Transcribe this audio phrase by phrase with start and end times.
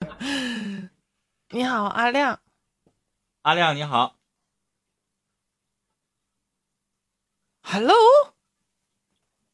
[1.50, 2.40] 你好，阿亮。
[3.42, 4.16] 阿亮，你好。
[7.62, 7.94] Hello，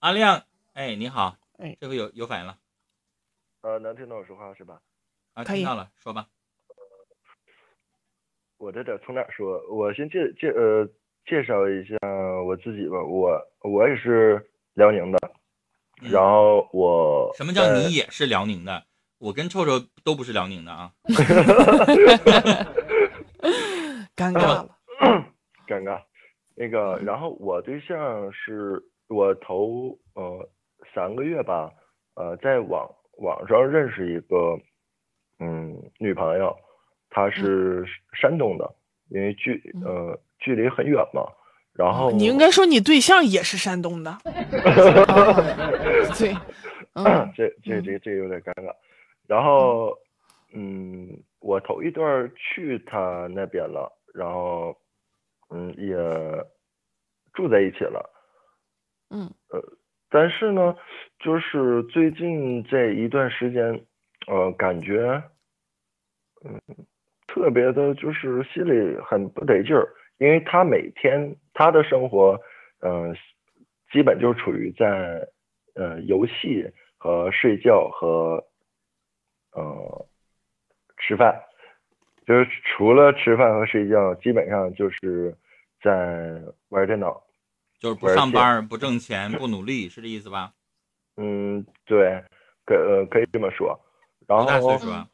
[0.00, 0.44] 阿亮，
[0.74, 1.36] 哎，你好。
[1.58, 2.58] 哎这回有有反应了
[3.60, 4.82] 呃，能听到我说话是吧？
[5.34, 5.44] 啊？
[5.44, 6.28] 听到了，说吧。
[8.56, 9.61] 我这得从哪说？
[9.71, 10.85] 我先介介呃
[11.24, 11.97] 介绍一下
[12.45, 13.01] 我自己吧。
[13.03, 15.19] 我我也是辽宁的，
[16.01, 18.87] 嗯然后我什么叫你也是辽宁的？
[19.23, 20.91] 我跟臭臭都不是辽宁的啊。
[24.16, 24.68] 尴尬了。
[25.68, 26.02] 尴尬。
[26.56, 30.50] 那个，然后我对象是我头呃
[30.92, 31.70] 三个月吧，
[32.14, 34.58] 呃，在网网上认识一个
[35.38, 36.52] 嗯女朋友，
[37.08, 37.86] 她是
[38.20, 38.74] 山东的，
[39.08, 41.22] 因为距呃距离很远嘛，
[41.74, 44.10] 然后你应该说你对象也是山东的。
[44.10, 44.18] 啊
[46.18, 46.36] 对，
[46.94, 48.74] 嗯 这这这这有点尴尬。
[49.28, 49.96] 然后，
[50.54, 51.08] 嗯，
[51.40, 54.77] 我头一段儿去他那边了，然后，
[55.50, 55.97] 嗯，也
[57.32, 58.10] 住在一起了。
[59.10, 59.60] 嗯，呃
[60.10, 60.77] 但是呢，
[61.20, 63.86] 就是最近这一段时间，
[64.27, 65.22] 呃，感觉，
[66.44, 66.60] 嗯，
[67.27, 69.88] 特别的，就是心里很不得劲儿，
[70.19, 72.38] 因为他每天他的生活，
[72.80, 73.16] 嗯、
[73.91, 75.27] 基本就处于在，
[75.75, 78.44] 呃，游戏和睡觉和，
[79.53, 80.06] 呃，
[80.98, 81.42] 吃饭，
[82.27, 85.36] 就是除了吃饭和睡觉，基本上就是
[85.83, 87.22] 在玩电脑。
[87.78, 90.53] 就是不上班、不挣钱、不努力，是这意思吧？
[91.17, 92.25] 嗯，对，
[92.64, 93.78] 可呃可以这么说。
[94.28, 95.09] 然多大岁后数啊？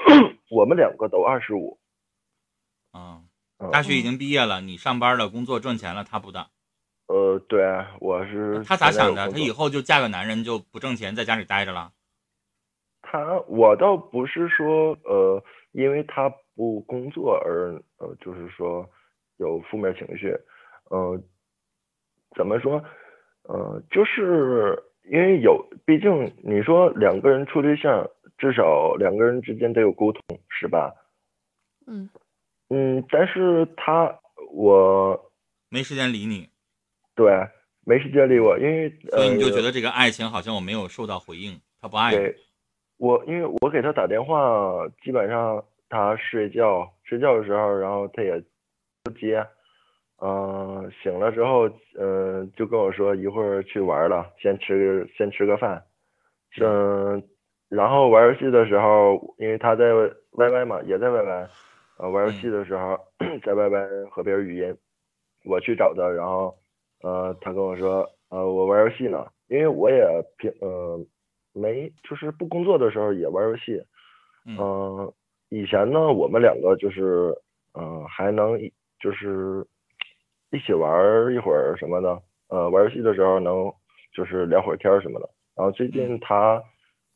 [0.48, 1.80] 我们两个都二十五，
[2.92, 3.22] 啊，
[3.58, 6.48] 嗯大学已经毕业了，你上班了，工作赚钱了，他不的。
[7.08, 7.60] 呃，对，
[8.00, 9.28] 我是他咋想的？
[9.28, 11.92] 他以后就嫁个男人就不挣钱，在家里待着了？
[13.12, 18.88] 他我倒不是说呃，因为他不工作而呃，就是说
[19.36, 20.34] 有负面情绪，
[20.88, 21.22] 呃，
[22.34, 22.82] 怎么说？
[23.42, 28.08] 呃，就是因为有，毕竟你说两个人处对象，
[28.38, 30.90] 至少两个人之间得有沟通，是吧？
[31.86, 32.08] 嗯
[32.70, 34.18] 嗯，但是他
[34.54, 35.30] 我
[35.68, 36.48] 没时间理你，
[37.14, 37.30] 对
[37.84, 42.16] 没时间理我，因为所以你就觉呃得这个爱情好像我没有受到回应，他不爱你。
[42.16, 42.36] 对，
[43.02, 48.40] 我因为我给他打电话，基本上他睡觉睡觉的时候，然后他也
[49.02, 49.44] 不接，
[50.20, 51.68] 嗯、醒了之后，
[51.98, 55.82] 嗯、就跟我说一会儿去玩了，先吃先吃个饭，
[56.60, 57.20] 嗯、
[57.68, 59.86] 然后玩游戏的时候，因为他在
[60.30, 61.48] YY 嘛，也在 YY，
[61.98, 62.96] 呃，玩游戏的时候、
[63.42, 64.76] 在 YY 和别人语音，
[65.44, 66.54] 我去找他，然后
[67.02, 70.06] 呃，他跟我说，呃，我玩游戏呢，因为我也
[70.38, 71.04] 平呃
[71.52, 73.82] 没就是不工作的时候也玩游戏，
[74.46, 74.56] 嗯。
[74.58, 75.12] 嗯、
[75.50, 77.34] 以前呢我们两个就是
[77.74, 79.66] 嗯、呃还能一就是
[80.50, 80.90] 一起玩
[81.34, 83.72] 一会儿什么的，呃玩游戏的时候能
[84.14, 86.62] 就是聊会儿天什么的，然后最近他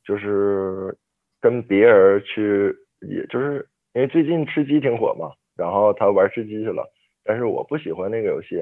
[0.04, 0.96] 就是
[1.40, 6.84] 跟别人去，也就是因为最近吃鸡挺火嘛，然后他玩吃鸡去了，
[7.24, 8.56] 但是我不喜欢那个游戏，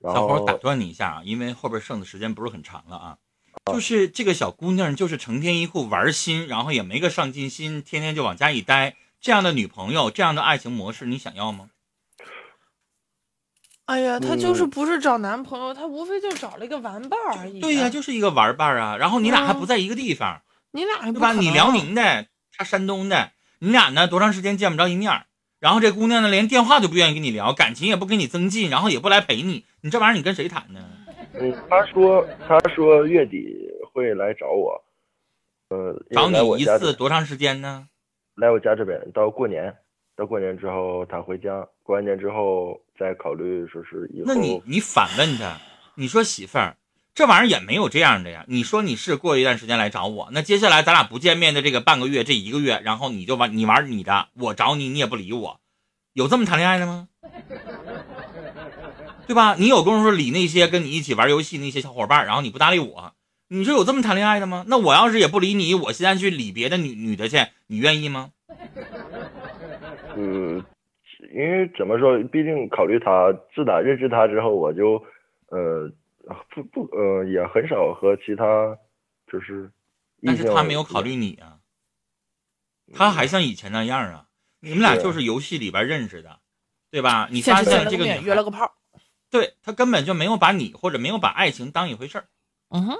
[0.00, 3.18] 然后小伙打断你一下啊，因为后边剩的时间不是很长了啊。
[3.72, 8.96] 就是这个小姑娘，就是成天一副玩心，然后也没个上进心，天天就往家一待。
[9.22, 11.70] 这样的女朋友，这样的爱情模式，你想要吗？
[13.86, 17.60] 哎呀，她就是嗯不是找男朋友，他无非就找了一个玩伴而已。
[17.60, 18.98] 对呀、就是一个玩伴啊。
[18.98, 20.42] 然后你俩还不在一个地方，
[20.72, 21.32] 你俩还对吧？
[21.32, 25.24] 你辽宁的，她山东的，你俩呢多长时间见不着一面？
[25.58, 30.80] 然后这姑娘呢，连电话都不愿意跟你聊，感情也不跟你增进，然后也不来陪你，你这玩意儿你跟谁谈呢？
[31.40, 34.84] 嗯，他说他说月底会来找我，
[35.68, 37.88] 呃，找你一次多长时间呢？
[38.36, 39.74] 来我家这边到过年，
[40.16, 44.26] 到过年之后他回家，过完年之后再考虑说是以后。
[44.26, 45.58] 那你你反问他，
[45.96, 46.76] 你说媳妇儿，
[47.14, 48.44] 这玩意儿也没有这样的呀。
[48.48, 55.60] 你说你是过一段时间来找我，那接下来咱俩不见面的这个半个月，这一个月，然后你就玩你玩你的，我找你你也不理我，
[56.12, 57.08] 有这么谈恋爱的吗？
[59.26, 59.54] 对吧？
[59.58, 63.12] 你有功夫理那些跟你一起玩游戏那些小伙伴，然后你不搭理我，
[63.48, 64.64] 你说有这么谈恋爱的吗？
[64.68, 68.32] 那我要是也不理你，我现在去理别的女女的去，你愿意吗？
[70.16, 70.64] 嗯，
[71.32, 75.02] 因为怎么说，毕竟考虑他，自打认识他之后，我就
[75.48, 75.90] 呃
[76.54, 78.76] 不不呃也很少和其他
[79.30, 79.70] 就是
[80.20, 81.58] 异但是他没有考虑你啊，
[82.94, 84.26] 他还像以前那样啊。
[84.60, 86.38] 你们俩就是游戏里边认识的，
[86.90, 87.28] 对吧？
[87.30, 88.72] 你发现这个女约了，个炮。
[89.34, 92.26] 对他根本就没有把你或者没有把爱情当一回事儿。
[92.68, 92.96] 嗯哼，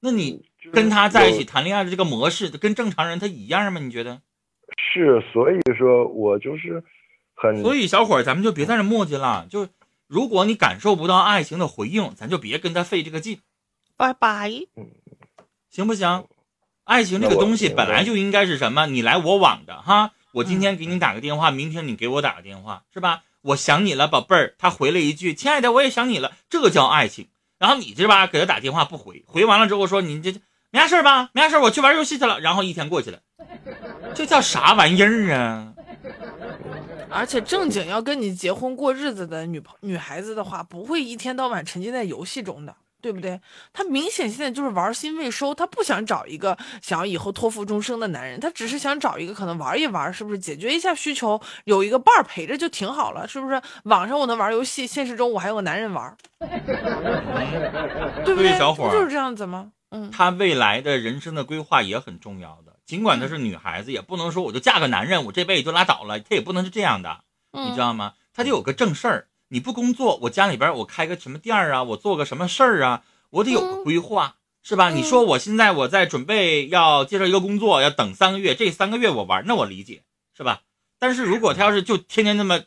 [0.00, 3.78] 那你跟他在一起谈恋爱的这个模式，跟正常人他一样吗？
[3.78, 4.20] 你觉得？
[4.92, 6.82] 是，所以说我就是
[7.36, 9.46] 很所以小伙儿，咱们就别在这磨叽了。
[9.48, 9.68] 就
[10.08, 13.38] 如果你感受不到爱情的回应，咱就别跟他费这个劲，
[13.96, 14.50] 拜拜。
[15.70, 16.26] 行不行？
[16.82, 18.86] 爱情这个东西本来就应该是什么？
[18.86, 20.10] 你来我往的哈。
[20.32, 23.22] 我今天给你打个电话，明天你给我打个电话，是吧？
[23.44, 24.54] 我想你了，宝贝儿。
[24.58, 27.28] 他回了一句：“亲爱的，我也想你了。”这叫爱情。
[27.58, 30.32] 然后你这吧给他打电话不回，回完了之后说：“你这
[30.70, 31.30] 没啥事吧？
[31.32, 33.20] 没啥事，我去玩游戏去了。”然后一天过去了，
[34.14, 35.72] 这叫啥玩意儿啊？
[37.10, 42.74] 而且正经要跟你结婚过日子的女朋女孩子的话，不会一天到晚沉浸在游戏中的，
[43.04, 43.38] 对不对？
[43.70, 53.60] 她明显现在就是玩心未收，她不想找一个想要以后托付终生的男人，她只是想找一个可能玩一玩，是不是解决一下需求，有一个伴儿陪着就挺好了，是不是？
[53.82, 56.16] 网上我能玩游戏，现实中我还有个男人玩，
[58.24, 58.56] 对不对？
[58.56, 59.72] 小伙就是这样子吗？
[59.90, 62.72] 嗯，他未来的人生的规划也很重要的。
[62.86, 66.18] 尽管她是女孩子，也不能说我就嫁个男人，我这辈子就拉倒了。
[66.20, 67.20] 她也不能是这样的，
[67.52, 68.14] 嗯你知道吗？
[68.32, 69.28] 她得有个正事儿。
[69.54, 74.34] 你不工作，我家里边我开个什么店儿啊，我做个什么事儿啊，我得有个规划，
[74.64, 74.90] 是吧？
[74.90, 80.02] 嗯你说我现在我在准备要介绍一个工作，要等三个月，这三个月我玩，那我理解，
[80.36, 80.62] 是吧？
[80.98, 82.64] 但是如果他要是就天天那么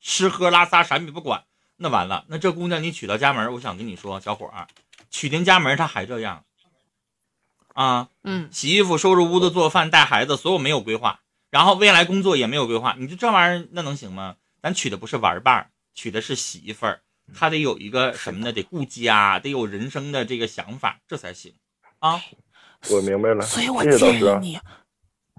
[0.00, 1.42] 吃喝拉撒啥也不管，
[1.76, 4.68] 那完了，那这姑娘你娶到家门，我想跟你说，小伙儿，
[5.10, 6.44] 娶进家门她还这样，
[7.74, 11.18] 啊，嗯，洗衣服、收拾屋子、做饭、带孩子，所有没有规划，
[11.50, 14.36] 然后未来工作也没有规划，你就这玩意儿那能行吗？
[14.62, 17.00] 咱娶的不是玩伴儿，娶的是媳妇儿，
[17.34, 18.52] 他得有一个什么呢？
[18.52, 21.54] 得顾家，得有人生的这个想法，这才行
[21.98, 22.20] 啊。
[22.90, 24.20] 我明白了，所以我建。
[24.20, 24.58] 议你，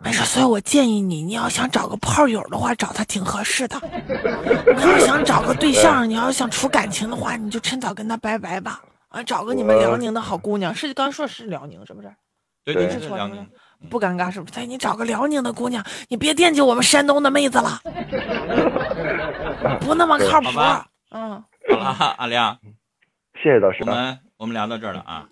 [0.02, 3.80] 没事，所以我建议你，你要想找个炮友的话，找他挺合适的。
[4.76, 8.82] 你要想找个对象，你要想处感情的话，你就趁早跟他拜拜吧。
[9.10, 12.14] 啊，找个你们辽宁的好姑娘，是刚说是辽宁是不是？
[12.64, 13.46] 对对对，是辽宁。
[13.90, 14.60] 不尴尬是不是？
[14.60, 17.82] 哎，你找个辽宁的姑娘，你别惦记我们山东的妹子了，
[19.82, 20.48] 不那么靠谱。
[21.12, 22.58] 嗯，好了，阿亮，
[23.42, 23.86] 谢谢老师啊。
[23.88, 25.28] 我们我们聊到这儿了啊。